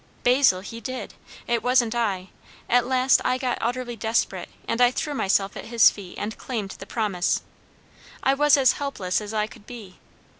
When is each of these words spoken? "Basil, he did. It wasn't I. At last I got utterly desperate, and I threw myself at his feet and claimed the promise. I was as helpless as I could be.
"Basil, 0.23 0.61
he 0.61 0.81
did. 0.81 1.13
It 1.45 1.61
wasn't 1.61 1.93
I. 1.93 2.29
At 2.67 2.87
last 2.87 3.21
I 3.23 3.37
got 3.37 3.59
utterly 3.61 3.95
desperate, 3.95 4.49
and 4.67 4.81
I 4.81 4.89
threw 4.89 5.13
myself 5.13 5.55
at 5.55 5.65
his 5.65 5.91
feet 5.91 6.17
and 6.17 6.39
claimed 6.39 6.71
the 6.71 6.87
promise. 6.87 7.43
I 8.23 8.33
was 8.33 8.57
as 8.57 8.71
helpless 8.73 9.21
as 9.21 9.31
I 9.31 9.45
could 9.45 9.67
be. 9.67 9.99